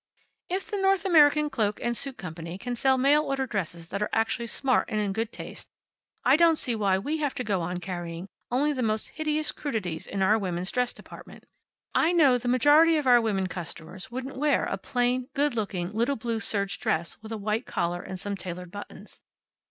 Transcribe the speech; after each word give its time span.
"If 0.49 0.65
the 0.71 0.77
North 0.81 1.05
American 1.05 1.51
Cloak 1.51 1.79
& 1.89 1.93
Suit 1.93 2.17
Company 2.17 2.57
can 2.57 2.75
sell 2.75 2.97
mail 2.97 3.21
order 3.21 3.45
dresses 3.45 3.89
that 3.89 4.01
are 4.01 4.09
actually 4.11 4.47
smart 4.47 4.89
and 4.89 4.99
in 4.99 5.13
good 5.13 5.31
taste, 5.31 5.67
I 6.25 6.35
don't 6.35 6.55
see 6.55 6.73
why 6.73 6.97
we 6.97 7.17
have 7.17 7.35
to 7.35 7.43
go 7.43 7.61
on 7.61 7.77
carrying 7.77 8.27
only 8.49 8.73
the 8.73 8.81
most 8.81 9.09
hideous 9.09 9.51
crudities 9.51 10.07
in 10.07 10.23
our 10.23 10.39
women's 10.39 10.71
dress 10.71 10.91
department. 10.91 11.43
I 11.93 12.13
know 12.13 12.33
that 12.33 12.41
the 12.41 12.47
majority 12.47 12.97
of 12.97 13.05
our 13.05 13.21
women 13.21 13.45
customers 13.45 14.09
wouldn't 14.09 14.37
wear 14.39 14.63
a 14.65 14.79
plain, 14.79 15.29
good 15.35 15.53
looking 15.55 15.91
little 15.93 16.15
blue 16.15 16.39
serge 16.39 16.79
dress 16.79 17.19
with 17.21 17.31
a 17.31 17.37
white 17.37 17.67
collar, 17.67 18.01
and 18.01 18.19
some 18.19 18.35
tailored 18.35 18.71
buttons. 18.71 19.21